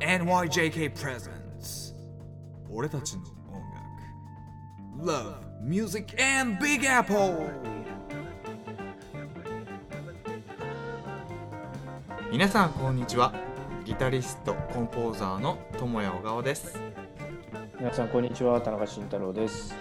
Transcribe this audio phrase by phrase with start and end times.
[0.00, 1.94] NYJK Presents
[2.70, 3.62] 俺たちの音
[4.96, 5.12] 楽。
[5.12, 7.50] Love, Music and Big Apple.
[12.32, 13.34] 皆さんこんにちは。
[13.84, 16.80] ギタリストコンポーザーの友谷小川です。
[17.78, 18.60] 皆さんこんにちは。
[18.60, 19.74] 田中慎太郎です。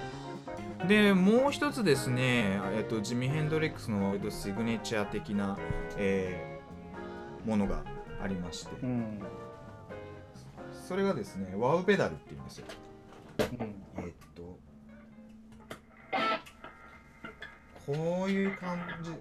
[0.88, 5.58] でもう一つですね、えっと、ジミー・ヘンドリックスのシグネチャー的な、
[5.98, 6.60] えー
[7.46, 7.84] ものが
[8.22, 9.20] ありまして、うん、
[10.90, 12.66] それがですねワウペダルっていうんですよ。
[13.38, 13.46] うん、
[14.04, 14.58] えっと
[17.86, 19.12] こういう感じ。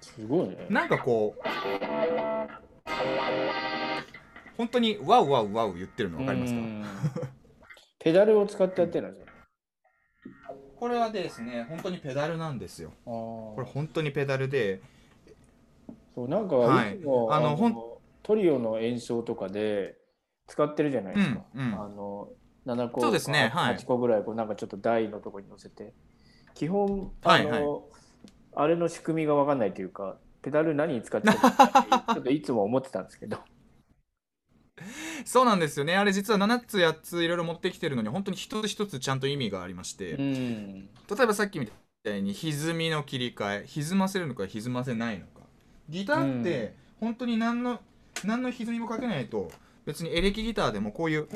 [0.00, 0.66] すごいね。
[0.70, 1.93] ななんかこう
[4.56, 6.58] 本当にワウワウワウ言ってるの分かりますか？
[6.60, 6.84] うん。
[7.98, 9.26] ペダルを使ってやってるんですよ。
[10.76, 12.92] これはですね本当にペダルなんですよ。
[13.04, 14.80] これ本当にペダルで。
[16.14, 16.98] そうなんかはい。
[17.30, 17.76] あのほん
[18.22, 19.96] トリオの演奏とかで
[20.46, 21.74] 使ってるじゃないですか、うんうん。
[21.74, 22.28] あの
[22.66, 23.76] 7個そうですねあはい。
[23.76, 25.92] 8個ぐらいこうなんかちょっと台のところに乗せて。
[26.54, 27.46] 基本あはい。
[27.46, 27.88] の、
[28.54, 31.40] あれの仕組みが分かんないというかペダル何に使ってるの？
[31.40, 33.38] か ちょっといつも思ってたんですけど。
[35.24, 35.96] そうなんですよね。
[35.96, 40.88] あれ実は7つ8ついろいろ持ってきてるのに本当に一つ一つちゃんと意味がありまして、うん。
[41.08, 41.66] 例えばさっきみ
[42.04, 45.40] たいに歪みの切り替え歪ませるのか歪ませないのか。
[45.88, 47.80] ギターって本当に何の
[48.24, 49.50] 何の歪みもかけないと
[49.86, 51.34] 別にエレキギターでもこういうク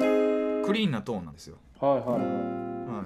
[0.74, 1.56] リーンなトーンなんですよ。
[1.80, 3.04] はいはいはは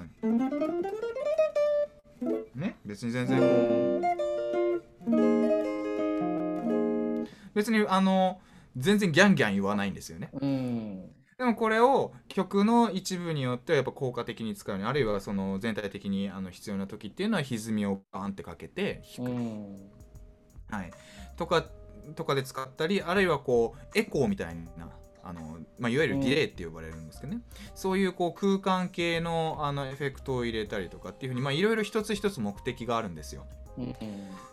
[2.55, 2.59] い。
[2.59, 2.75] ね？
[2.85, 3.92] 別に全然こう
[7.53, 8.39] 別にあの
[8.75, 10.29] 全然ギャンギャン言わないんですよね。
[10.33, 11.09] いうん。
[11.37, 19.75] でもこれを曲の一部によってはやっぱ効果的に使うにあるいはその全体的にあの必要な時っていうのは歪みをバーンってかけて弾く、うん
[20.69, 20.91] はい、
[21.35, 21.65] とか
[22.15, 24.89] とかで使ったりあるいはこうエコーみたいな
[25.23, 27.41] あの、まあ、いわゆるディレイって呼ばれるんですけどね、
[27.75, 33.45] そういうこう空間系のあのエフェクトを入れたりとかっていうふうにまあいろいろ一つ一つ目的があるんですよ。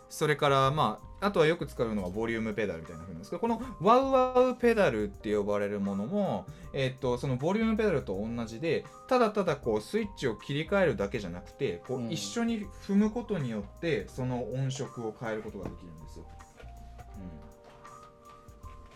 [0.09, 16.25] それからまああとはよく使うのがボリュームペダルみたいな風なんですけどこのワウワウペダルって呼ばれるものも、えっとそのボリュームペダルと同じでただただこうスイッチを切り替えるだけじゃなくてこう一緒に踏むことによってその音色を変えることができるんですよ。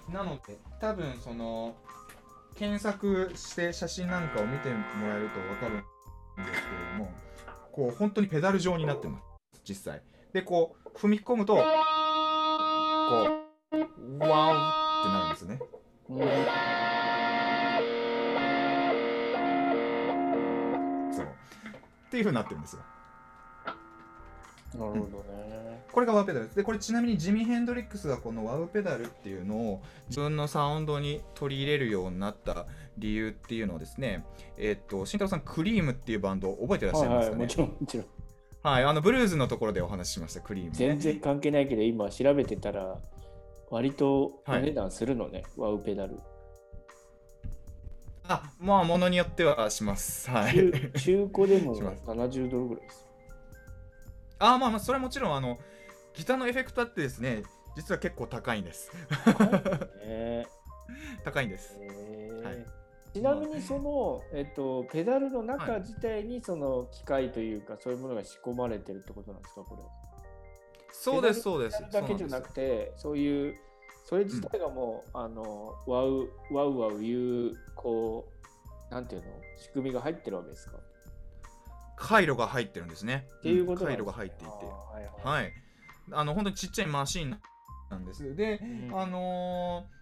[0.08, 1.76] うん、なので多分その
[2.56, 4.76] 検索して写真なんかを見ても
[5.08, 7.14] らえると分かるんですけれども
[7.72, 9.24] こう本当にペダル状になってます
[9.64, 10.02] 実際。
[10.36, 11.72] でこう踏み込むとこうワ
[13.72, 15.60] ウってなるんですね。
[16.10, 16.18] うん
[21.16, 21.26] そう。
[21.26, 21.30] っ
[22.12, 22.82] ていう風になってるんですよ。
[24.78, 25.86] なるほどね。
[25.90, 26.58] これがワウペダルです。
[26.58, 32.66] でこれちなみにジミー・ヘンドリックスがこのワウペダルっていうのを自分のサウンドに取り入れるようになった
[32.98, 34.26] 理由っていうのをですね
[34.58, 37.44] えっと慎太郎さんクリームっていうバンドを覚えてらっしゃはいはい、いますかね？
[37.46, 38.06] もちろん、もちろん。
[38.66, 42.98] はいあのブルーズのところでお話ししましたクリーム、ね、全然関係ないけど、今調べてたら、
[43.70, 46.18] 割とお値段するのね、ワウペダル。
[48.28, 50.32] あまあものによってはします。
[50.32, 50.56] はい。
[50.56, 52.02] 中中古でも します。
[52.06, 53.06] 70ドルぐらいです。
[54.40, 55.60] あまあまあそれはもちろんあの
[56.16, 57.44] ギターのエフェクトってですね
[57.76, 58.92] 実は結構高いんです。
[60.08, 60.48] ね。
[61.24, 61.78] 高いんです。
[62.44, 62.85] はい
[63.16, 65.82] ちなみにその、えっと、ペダルの中はい。
[65.82, 69.84] 自体にその機械というか、そういうものが仕込まれてるってことなんですか、これ。
[70.92, 71.82] そうですそうです。
[71.94, 73.56] だけじゃなくて、そういう、
[74.04, 78.28] それ自体がもう、あの、ワウ、ワウワウいう、こ
[78.90, 80.78] う、なんていうの、仕組みが入ってるわけですか？
[81.96, 83.30] 回路が入ってるんですね。
[83.38, 84.52] っていうことん回路が入っていて。
[84.52, 85.44] はいはい。
[85.44, 85.54] はい。
[86.12, 87.40] あの本当にちっちゃいマシン
[87.90, 88.36] なんです。
[88.36, 89.00] でうん。
[89.00, 89.96] あのー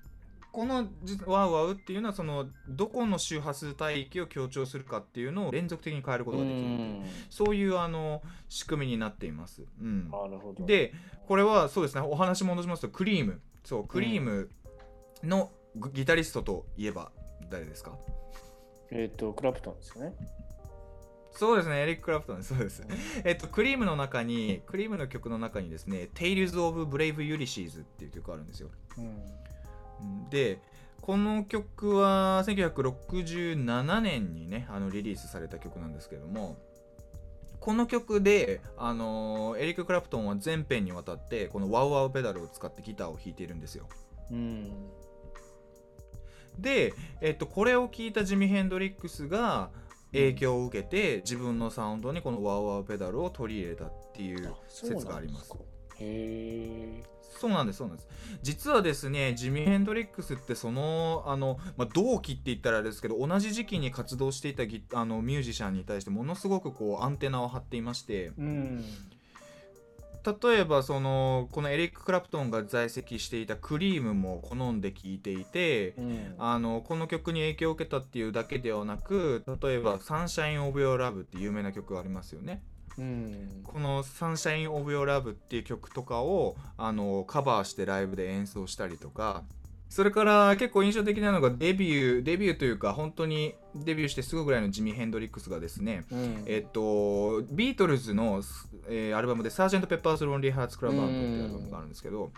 [0.54, 10.94] このじワウワウっていうのはそのどこの周波数帯域を強調するかっていうのを連続的に変えることができるうんそういうあの仕組みになっています、うん、なるほど。、で
[11.28, 13.42] これはそうですねお話戻しますとクリーム。
[13.64, 14.52] そうクリーム
[15.24, 17.12] のグギタリストといえば
[17.50, 17.98] 誰ですか、
[18.92, 20.14] えっ、と、クラプトンですよね。
[21.32, 22.50] そうですねエリック・クラプトンです。
[22.50, 22.84] そうです。
[23.24, 28.70] えっとクリームの中にクリームの曲の中にですね「Tales of Brave Ulysses」っていう曲あるんですよ。
[29.00, 29.06] うん。
[29.06, 29.43] うん
[30.30, 30.60] で
[31.02, 36.58] この曲は1967年にねあのリリースされた曲なんですけども
[37.64, 43.88] この曲で、あのーエリック・クラプトンは全編にわたってこのワウワウペダルを使ってギターを弾いているんですよ。
[44.32, 44.70] うん。
[46.60, 49.70] で、えっと、これを聞いたジミ・ヘンドリックスが
[50.12, 55.46] 影響を受けて自分のサウンドにこのワウワウペダルを取り入れたっていう説があります。
[55.46, 55.60] すか。
[56.00, 58.08] へえそうなんですそうなんです。
[58.42, 68.32] 実はですねジミー・ヘンドリックスってそのあの、まあ、同期って言ったらあれですけど同じ時期に活動していたギあのミュージシャンに対してものすごくこうアンテナを張っていまして。
[68.38, 68.84] うん。
[70.26, 76.36] 例えばそのこのエリック・クラプトンが在籍していたクリームも好んで聴いていてうん。
[76.38, 82.64] あのこの曲に影響を受けたっていうだけではなく例えば「Sunshine of Your Love」って有名な曲がありますよね。
[82.98, 83.62] うん。
[83.64, 89.44] この「Sunshine of Your Love」っていう曲とかをあのカバーしてライブで演奏したりとか。
[89.90, 96.44] それから結構印象的なのがデビューデビューというか本当にデビューしてすぐぐらいのジミー・ヘンドリックスがですねうん。
[96.48, 98.42] えっとビートルズの、
[98.90, 102.32] えーアルバムで「サージェント・ペッパーズ・ロンリー・ハーツ・クラブ・バンド」っていうアルバムがあるんですけど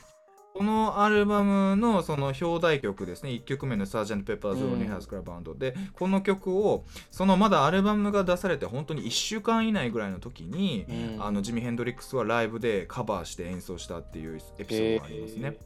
[0.57, 3.31] このアルバムのその表題曲ですね。
[3.31, 11.24] 1曲目の「サージェント・ペッパーズ・ロンリー・ハーツ・クラブ・バンド」でこの曲をそのまだアルバムが出されて本当に1週間以内ぐらいの時にうん。
[11.25, 15.57] あのジミー・ヘンドリックスはライブでカバーして演奏したっていうエピソードがありますね。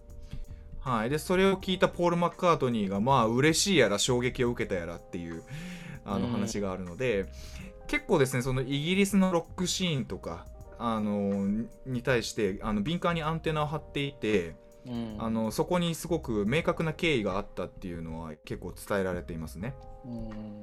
[0.79, 5.43] はい、でそれを聞いたポール・マッカートニーがまあ嬉しいやら衝撃を受けたやらっていう
[6.03, 7.27] あのうん話があるので、
[7.87, 10.47] 結構ですねそのイギリスのロックシーンとか
[10.79, 11.47] あの
[11.85, 14.55] に対してあの敏感にアンテナを張っていて、
[14.89, 15.15] うん。
[15.19, 19.75] あのそこにすごく明確な経緯があったっていうのは結構伝えられていますね。
[20.05, 20.61] うん。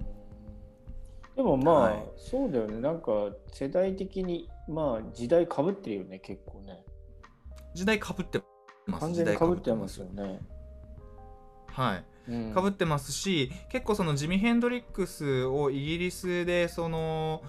[1.36, 2.04] でもまあ、はい。
[2.16, 2.80] そうだよね。
[2.80, 6.82] なんか世代的にまあ時代かぶってるよね結構ね。
[7.74, 8.42] 時代かぶって
[8.86, 9.00] ます。
[9.00, 10.40] 完全にかぶってますよね。
[11.68, 12.04] はい。
[12.28, 12.52] うん。
[12.52, 17.42] かぶってますし結構そのジミ・ヘンドリックスをイギリスでその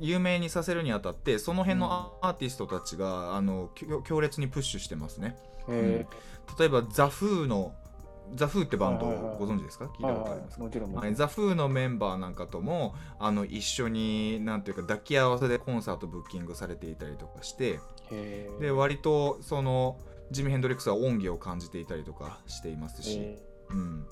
[0.00, 5.36] 有名にさせるにあたってその辺のアーティストたちが、あの強強烈にプッシュしてますね
[5.68, 6.06] へ
[6.58, 7.74] 例えばザ・フーの
[8.34, 9.36] ザ・フーってバンドはいはいはい。
[9.38, 9.86] ご存知ですか？
[9.86, 10.62] 聞いえはいはたことありますか？
[10.62, 11.04] いもちろんもちろん。
[11.04, 17.80] はい、ザ・フーのメンバーなんかともあの一緒になんていうか抱き合わせでコンサートブッキングされていたりとかして
[18.60, 19.98] で割とその
[20.30, 23.38] ジミ・ヘンドリックスは恩義を感じていたりとかしていますし、へ
[23.70, 24.06] うん、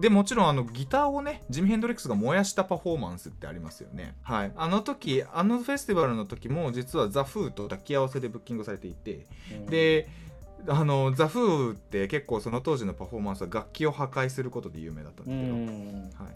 [0.00, 4.16] でもちろんあのギターをねジミ・ヘンドリックスが燃やしたパフォーマンスってありますよね。
[4.22, 4.52] はい。
[4.56, 9.28] あの時あのフェスティバルの時も実はザ・フーと抱き合わせでブッキングされていて。
[9.52, 10.29] えで
[10.68, 16.10] あのザ・フーって結構その当時のパフォーマンスは楽器を破壊することで有名だったんうですけど、ん。
[16.14, 16.30] は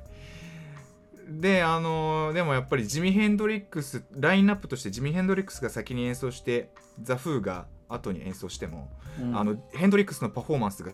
[1.38, 6.70] い、であのでもやっぱりジミ・ヘンドリックスラインナップとしてジミ・ヘンドリックスが先に演奏して
[7.02, 8.90] ザ・フーが後に演奏しても、
[9.20, 9.36] うん。
[9.36, 10.92] あのヘンドリックスのパフォーマンスが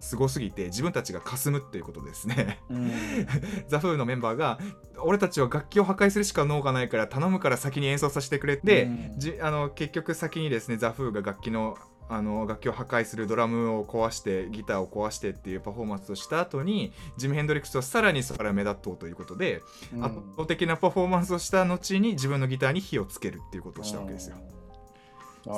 [0.00, 2.60] すごすぎて自分たちが霞むっていうことですね。
[2.70, 2.92] うん。
[3.66, 4.58] ザ・フーのメンバーが
[4.98, 9.14] 俺たちは楽器を破壊するしか能がないから頼むから先に演奏させてくれて、うん。
[9.18, 11.76] じあの結局先にですねザ・フーが楽器の
[12.08, 19.62] あの楽器を破壊するドラムを壊してギターを壊してっていうパフォーマンスをした後にジミ・ヘンドリックスはさらにそこから目立とうということで、
[19.94, 24.36] うん圧倒的なパフォーマンスをした後に自分のギターに火をつけるっていうことをしたわけですよ。
[24.40, 24.58] うん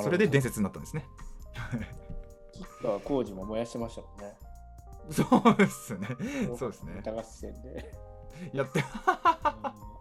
[0.03, 1.05] それで伝説になったんですね。
[2.53, 4.33] 吉川浩司も燃やしてましたもんね。
[5.11, 6.07] そうですね。
[6.57, 6.93] そうですね。
[6.99, 7.91] 歌合戦で。
[8.53, 8.85] やって、うん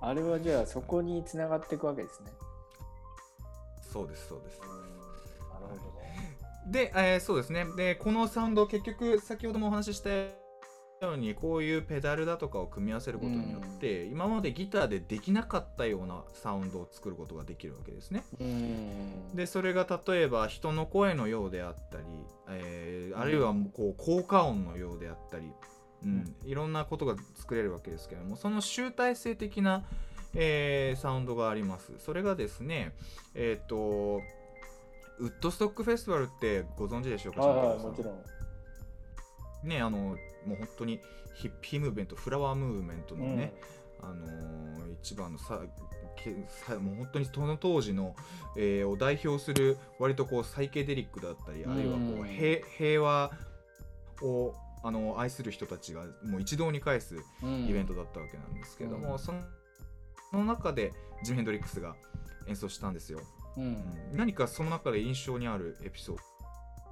[0.02, 2.32] あれはじゃあそこに繋がっていくわけですね。
[3.92, 4.60] そうです、そうです。
[6.70, 7.66] で、えーそうですね。
[7.76, 18.22] で、このサウンド、結局、先ほどもお話ししたように、こういうペダルだとかを組み合わせることによって、今までギターでできなかったようなサウンドを作ることができるわけですね。
[18.38, 19.34] うん。
[19.34, 22.04] で、それが例えば人の声のようであったり、
[22.48, 25.52] えーあるいはこう効果音のようであったり、
[26.04, 29.84] うん、いろんなことが作れるわけですけども、その集大成的な、
[30.34, 31.92] えーサウンドがあります。
[31.98, 32.92] それがですね、
[33.34, 34.20] えっ、と、
[35.20, 38.14] ウッドストックフェスティバルってご存知でしょうか、はいはい、もちろん。
[39.66, 39.68] ん。
[39.68, 40.14] ね、あの、も
[40.54, 41.00] う本当に
[41.34, 43.54] ヒッピームーブメント、フラワームーブメントのね、
[44.02, 44.70] あのー
[45.02, 45.60] 一番のさ
[46.16, 48.14] けさもう本当にその当時の、
[48.56, 53.30] えーを代表する割とこうサイケデリックだったり、あるいはこううん平平和
[54.22, 57.66] をあの愛する人たちがもう一堂に会すうん。
[57.66, 59.18] イベントだったわけなんですけども、うん。
[59.18, 59.40] その
[60.30, 60.92] その中で
[61.24, 61.96] ジム・ヘンドリックスが
[62.46, 63.20] 演奏したんですよ、
[63.60, 63.66] うん。
[64.12, 66.16] うん何かその中で印象にあるエピソー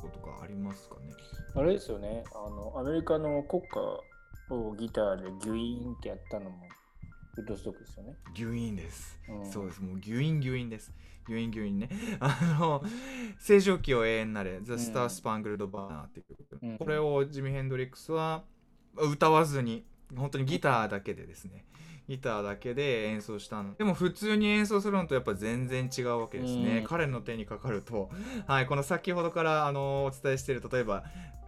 [0.02, 1.12] ドとかありますかね？
[1.56, 6.68] あれですよね、あの、アメリカの国歌をギターでギュイーンってやったのも、
[7.36, 8.16] ウッドストックですよね。
[8.34, 9.18] ギュイーンです。
[9.28, 9.50] うん。
[9.50, 10.92] そうです、もうギュインギュインです。
[11.26, 11.90] ギュインギュインね。
[12.20, 12.82] あの、
[13.40, 14.74] 正常期を永遠なれ、The ん。
[14.76, 16.78] Star Spangled Banner っていう曲、うん。
[16.78, 18.44] これをジミ・ヘンドリックスは
[18.94, 19.84] 歌わずに、
[20.16, 21.66] 本当にギターだけでですね、
[22.08, 26.84] ギターだけで演奏したんでも普通に演奏するのとやっぱ全然違うわけですね、うん。
[26.84, 28.10] 彼の手にかかると、
[28.48, 31.04] はい、この先ほどからあのお伝えしている例えば、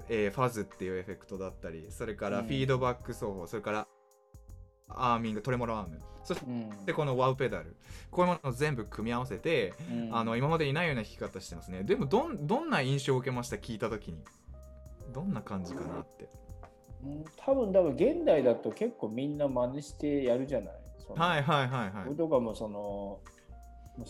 [0.08, 2.44] えーファズっていうエフェクトだったりそれからうん。
[2.44, 3.86] フィードバック奏法、それから
[4.88, 6.02] アーミングトレモロアーム。
[6.24, 6.68] そしうん。
[6.84, 7.76] てこのワウペダル。
[8.10, 10.14] こういうものを全部組み合わせて、うん。
[10.14, 11.84] あの今までにないような弾き方してますね。
[11.84, 13.56] でもどんどんな印象を受けました？
[13.56, 14.22] 聞いた時に。
[15.14, 16.24] どんな感じかなって。
[16.24, 16.39] うん
[17.36, 20.74] 多分多分現代だと結構みんな真似してやるじゃない？
[21.16, 23.20] はいはいはいはい僕とかもその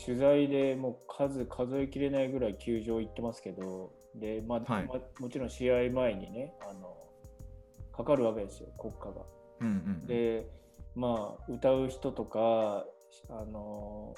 [0.04, 6.96] 取材でもう数数えきれないぐらい球場行ってますけどで、まあはいまもちろん試合前にねあの
[7.96, 9.24] かかるわけですよ国歌が。
[9.60, 9.70] うんう
[10.04, 10.46] んで
[10.96, 12.84] まあ歌う人とか
[13.28, 14.14] あの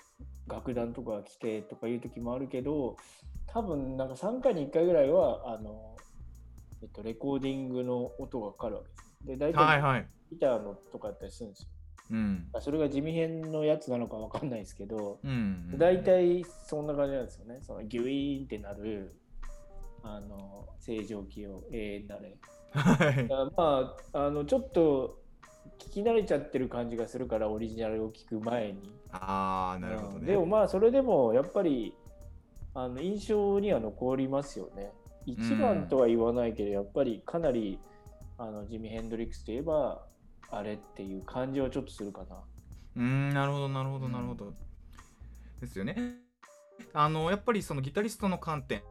[0.47, 2.97] 楽団とかが来てとかいう時もあるけど
[3.47, 5.97] 多分なんか3回に1回ぐらいはあの、
[6.83, 9.27] えっと、レコーディングの音がかかるわけです。
[9.27, 11.69] で大体はいはいギターのとかやったりするんですよ。
[12.11, 17.59] うんそれが地味編のやつなのかわかんないですけど、うんうん大体そんな感じなんですよね。
[17.63, 19.15] そのギュイーンってなる
[20.03, 22.37] あの正常期を永遠なれ。
[22.73, 25.23] はいまああのちょっと
[25.79, 28.91] 聞き慣れちゃってる感じがするからオリジナルを聞く前に。
[29.13, 31.95] ああなるほどねうんでもまあそれでもやっぱり
[32.75, 34.91] あの印象には残りますよね。
[35.27, 37.79] 一番とは言わないけど、やっぱりかなり
[38.39, 40.05] あのジミ・ヘンドリックスといえば
[40.51, 42.37] あれっていう感じはちょっとするかな。
[42.97, 44.53] うんなるほどなるほどなるほど、
[45.61, 45.97] ですよね
[46.93, 48.83] あのやっぱりそのギタリストの観点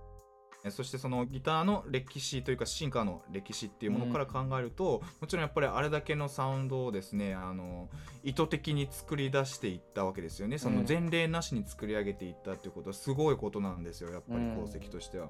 [0.69, 7.89] そしてそのギターの歴史というか進化の歴史っていうものから考えると、もちろんやっぱりあれだけのサウンドをですねあの
[8.23, 10.59] 意図的に作り出していったわけですよね。
[10.59, 15.29] その前例なしに作り上げていったっていうことはすごいことなんですよやっぱり功績としては。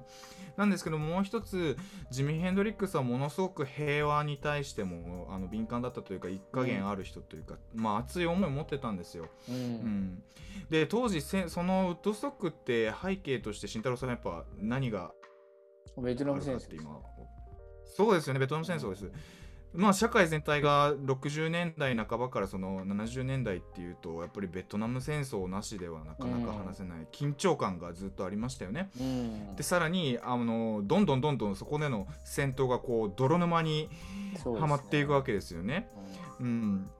[0.58, 1.78] なんですけどもう一つ
[2.10, 9.28] ジミ・ヘンドリックスはものすごく平和に対してもあの敏感だったというか一加減ある人というか、まあ熱い思いを持ってたんですよ。
[9.48, 9.54] うん。
[9.54, 10.22] うん、
[10.68, 15.12] で当時せそのウッドストックって背景として慎太郎さんやっぱ何が
[15.98, 17.00] ベトナあム戦争今
[17.84, 18.40] そうですよね。
[18.40, 19.10] ベトナム戦争です。
[19.74, 27.06] まあ社会全体が60年代半ばからその70年代っていうとやっぱりベトナム戦争なしではなかなか話せない。
[27.10, 28.90] 緊張感がずっとありましたよね。
[29.00, 29.56] うん。
[29.56, 33.88] でさらにあのどんどんどんどんそこでの戦闘がこう泥沼に
[34.44, 35.88] はまっていくわけですよね。
[36.40, 36.46] うん。
[36.46, 36.90] うん、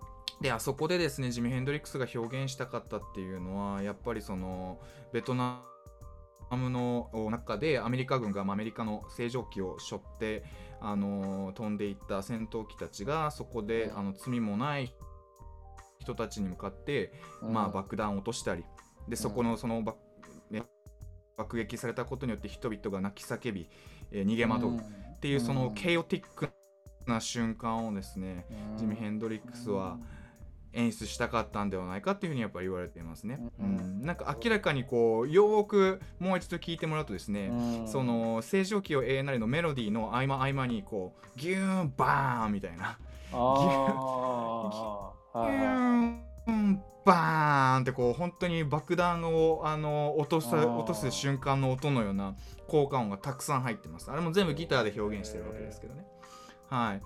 [0.40, 4.78] であそこでですねジミ・ヘンドリックスが表現したかったっていうのはやっぱりその
[5.12, 5.71] ベトナム
[6.56, 10.44] の中でアメリカ軍がまあアメリカの正常機を背負って、
[10.80, 13.98] あの飛んでいった戦闘機たちがそこで、うん。
[13.98, 14.94] あの罪もない
[16.00, 18.64] 人たちに向かって、まあ、爆弾を落としたり
[19.08, 19.82] でそこのその
[21.36, 23.68] 爆撃されたことによって人々が泣き叫び、
[24.10, 24.80] えー逃げ惑うっ
[25.20, 26.50] ていうそのケイオティック
[27.06, 29.98] な瞬間をですね、ジミ・ヘンドリックスは
[30.72, 33.38] 演出したかったんではないかっていうふうにやっぱり言われていますね。
[33.58, 42.98] ううんん、なんか明らかにこうよーくもう一度聞いてもらうとですね、うんその正常期を永遠なりのメロディーの合間合間にこうギューンバーンみたいな
[43.30, 52.34] ギューンバーンってこう本当に爆弾をあの落とす落とす瞬間の音のような
[52.68, 54.10] 効果音がたくさん入ってます。
[54.10, 56.06] あれも全部ギターで表現してるわけですけどね。
[56.68, 57.02] はい。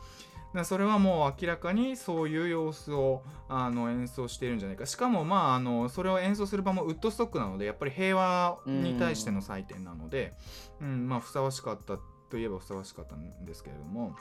[0.57, 4.87] でそれはもう明らかにそういう様子をあの演奏しているんじゃないか。
[4.87, 10.35] しかもまああのそれを演奏する場もウッドストックなのでやっぱり平和に対しての祭典なので、
[10.81, 11.99] うんまあ、ふさわしかった
[12.31, 14.17] といえばふさわしかったんですけれども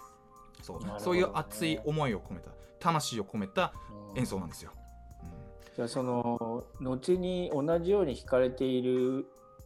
[0.62, 0.92] そう,、ね。
[1.00, 3.74] そういう熱い思いを込めた魂を込めた
[4.14, 4.20] うん。
[4.20, 4.72] 演奏なんですよ。
[5.76, 9.26] じゃあその後に同じように弾かれている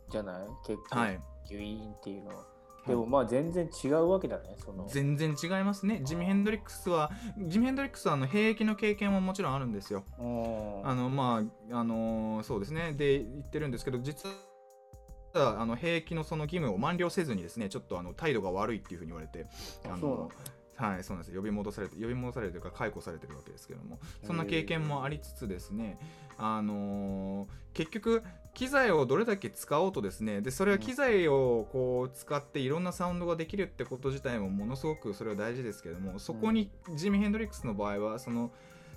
[0.10, 0.48] じゃない？
[0.66, 1.22] 結構、はい。
[1.48, 2.49] ギュイーンっていうのは。
[2.90, 4.56] でもまあ全然違うわけだね。
[4.58, 4.88] その。
[4.88, 6.02] 全然違いますね。
[6.04, 10.04] ジミ・ヘンドリックスはジミ・ヘンドリックスはあの兵役の経験ももちろんあるんですよ。
[10.20, 10.88] うん。
[10.88, 12.94] あのまああのそうですね。
[12.94, 14.30] で言ってるんですけど実
[15.34, 19.46] はあの兵役のその義務を満了せずにですねちょっとあの態度が悪いっていうふうに言われて
[19.86, 20.30] あの
[20.80, 21.36] はいそうなんです。
[21.36, 24.00] 呼び戻されて呼び戻されるというか解雇されてるわけですけども。
[24.24, 26.00] そんな経験もありつつですね
[26.38, 38.52] あの結局機材をどれだけ使おうとですねでそれは機材をこう使っていろんなサウンドができるってこと自体もものすごくそれは大事ですけどもそこにジミ・ヘンドリックスの場合はその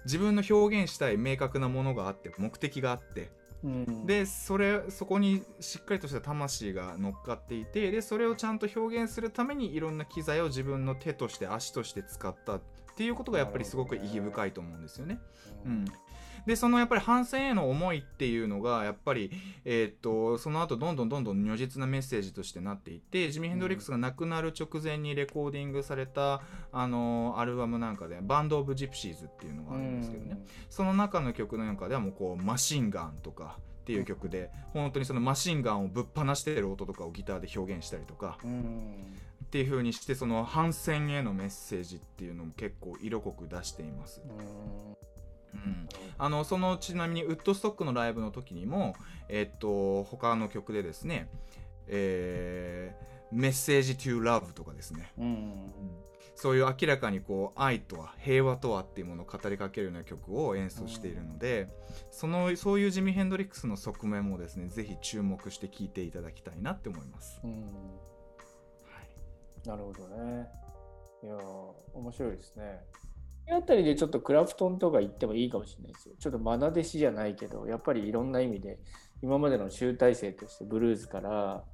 [0.04, 3.30] 自分の表現したい明確なものがあって目的があって
[3.64, 4.06] うん。
[4.06, 12.60] でそれそこにしっかりとした魂が乗っかっていてでそれをちゃんと表現するためにいろんな機材を自分の手として足として使った。
[13.02, 15.18] っていうことがやっぱりすごく意義深いと思うんですよね。
[15.64, 15.84] うん、
[16.46, 19.32] でそのやっぱり反戦への思いっていうのがやっぱり、
[19.64, 30.38] えーっとその後どんどんどんどん如実なメッセージとしてなっていってジミー・ヘンドリックスが亡くなる直前にレコーディングされた、あのアルバムなんかで「バンド・オブ・ジプシーズ」っていうのがあるんですけどね、
[30.70, 38.38] その中の曲の中ではもうこうマシンガンとかっていう曲で、本当にそのマシンガンをぶっ放してる音とかをギターで表現したりとか
[39.52, 44.22] っていう風にしてその反戦へのメッセージっていうのも結構色濃く出しています。
[44.26, 44.96] うん。
[45.52, 48.94] うん、あのそのちなみにウッドストックのライブの時にも、
[49.28, 51.28] えっと他の曲でですね
[51.86, 55.12] 「えー、メッセージ to love」とかですね。
[55.18, 55.70] うん。
[56.34, 61.68] そういう明らかにこう愛とは平和とはっていうものを語りかけるような曲を演奏しているので、
[62.10, 67.38] そのそういうジミー・ヘンドリックスの側面もですねぜひ注目して聴いていただきたいなって思います。
[67.44, 67.50] うん。
[67.50, 68.11] はい
[69.66, 70.48] なるほどね。
[71.22, 71.38] いやー、
[71.94, 72.80] 面白いですね。
[73.50, 76.14] あたりでちょっとクラプトンとか行ってもいいかもしれないですよ。
[76.18, 78.78] ちょっと愛弟子じゃないけど、やっぱりいろんな意味で、
[79.22, 81.64] 今までの集大成としてブルーズから、は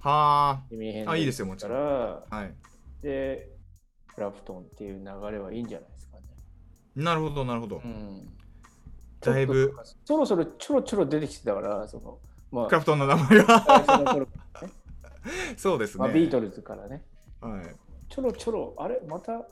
[0.00, 0.62] あ
[1.06, 2.54] あいいですよもちろんはい
[3.02, 3.50] で、
[4.14, 6.22] クラプトンっていう流れはいいんじゃないですかね。
[6.96, 8.28] なるほどなるほど、うん。
[9.20, 9.74] だいぶ
[10.04, 12.18] そろそろちょろちょろ出てきてたから、その、
[12.50, 14.28] まあクラ、プトンの名前最が初の頃
[15.56, 17.04] そうですね、まあ、ビートルズからね。
[17.42, 17.76] はい。
[18.08, 19.46] ちょろちょろ、あれまた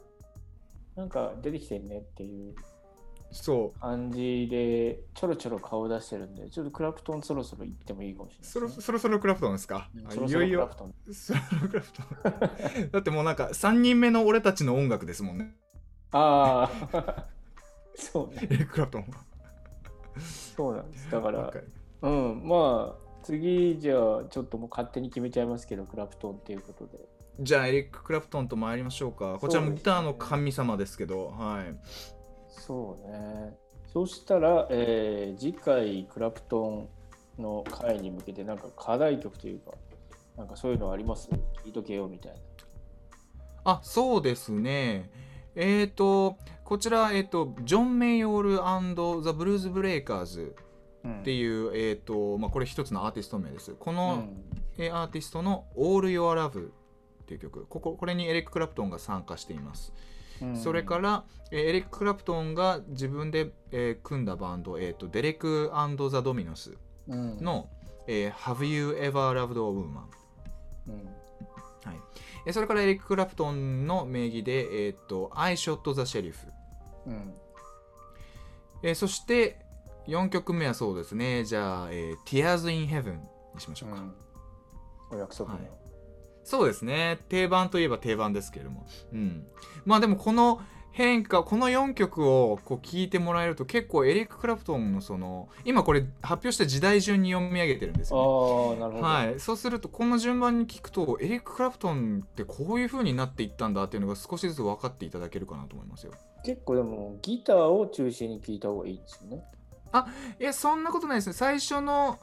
[0.97, 2.54] なんか出てきてんねっていう
[3.32, 3.80] そう。
[3.80, 10.68] 感じで、ちょろちょろ顔出してるんで、ちょっとクラプトンそろそろ行ってもいいかもしれないですそね、ろそろそろクラプトンですか、あうんそろいよいよ。
[10.73, 11.14] そろクラプトン。
[11.14, 12.90] そろそろクラプトン。
[12.92, 15.54] だってもうなんか3人目の俺たちの音楽ですもんね。
[16.12, 17.26] ああ、
[17.94, 19.02] そうね、ク・クラプトン。
[19.02, 19.09] は
[20.56, 21.11] そうなんです。
[21.11, 21.52] だから
[22.02, 26.99] うん、まあ、次じゃあ、ちょっともう勝手に決めちゃいますけど、クラプトンっていうことで。
[27.38, 29.38] じゃあエリック・クラプトンと参りましょうか。
[29.40, 31.75] こちらもギターの神様ですけどはい。
[32.49, 33.56] そうね。
[33.92, 36.88] そしたら、えー次回、クラプト
[37.38, 39.72] ンの回に向けて、なんか課題曲というか、
[40.37, 41.28] なんかそういうのあります？
[41.64, 42.38] 聞いとけよみたいな。
[43.64, 45.10] あそうですね。
[45.54, 50.54] えっ、ー、とこちら、えー、とジョン・メイヨールザ・ブルーズ・ブレイカーズ
[51.04, 53.75] うんっていう、えーとまあ、これ一つのアーティスト名です。
[53.75, 54.44] こうの、ん。
[54.78, 56.70] えーアーティストの「All Your Love」
[57.30, 57.66] っていう曲。
[57.66, 59.93] こここれにエリック・クラプトンが参加しています、
[60.43, 60.56] うん。
[60.56, 65.71] それから、えーエリック・クラプトンが自分で、えー組んだバンド、えー、とデレク
[66.10, 66.76] ザ・ドミノス
[67.08, 67.38] うん。
[67.38, 67.69] の、
[68.08, 70.00] えー Have You Ever Loved a Woman
[70.88, 71.08] うん。
[72.47, 76.34] えーそれからエリック・クラプトンの名義で、えー、と I Shot the Sheriff
[77.06, 77.34] うん。
[78.82, 79.64] えーそして
[80.08, 81.45] 4曲目はそうですね。
[81.45, 83.21] じゃあ、えー Tears in Heaven
[83.54, 84.14] にしましょうか、うん。
[85.12, 85.79] お約束の、はい
[86.50, 87.21] そうですね。
[87.28, 88.84] 定番といえば定番ですけれども。
[89.13, 89.47] うん。
[89.84, 90.60] まあでもこの
[90.91, 99.04] 変化この4曲をこう聞いてもらえると結構エリック・クラプトンのその今これ発表した時代順に読み上げてるんですよ、ね、ああ、なるほど。
[99.04, 106.13] はい、そうするとこの順番に聞くとエリック・クラプトンってこういう風になっていったんだっていうのが少しずつ分かっていただけるかなと思いますよ。
[106.45, 109.45] 結構でもギターを中心に聴いた方がいいんですよね。
[110.41, 111.28] いやそんなことないです。
[111.28, 112.19] ね最初の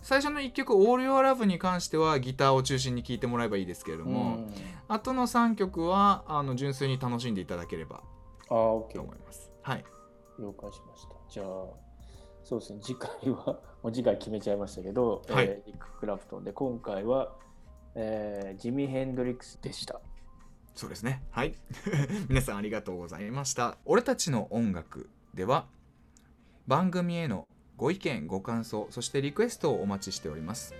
[0.00, 4.54] 最初の1曲「All Your Love」に関してはギターを中心に聴いてもらえばいいですけれども、うん。
[4.88, 8.02] あとの3曲はあの純粋に楽しんでいただければ
[8.48, 8.86] と。
[8.94, 9.52] 思います。
[9.62, 9.84] はい。
[10.38, 11.14] 了解しました。
[11.28, 11.46] じゃあ、
[12.44, 15.44] そうですね、次回は、 もう次回決めちゃいましたけど、はい。
[15.44, 17.34] えーリック・クラプトンで、今回は、
[17.94, 20.00] えージミー・ヘンドリックスでした。
[20.74, 21.22] そうですね。
[21.30, 21.54] はい。
[22.30, 23.76] 皆さんありがとうございました。
[23.84, 25.66] 俺たちの音楽では
[26.68, 30.74] 番組へのご意見ご感想そしてリクエストをお待ちしております。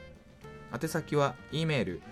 [0.71, 2.03] 宛先は e メール